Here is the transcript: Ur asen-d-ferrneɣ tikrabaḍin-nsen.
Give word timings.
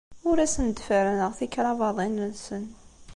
Ur 0.29 0.37
asen-d-ferrneɣ 0.39 1.31
tikrabaḍin-nsen. 1.37 2.65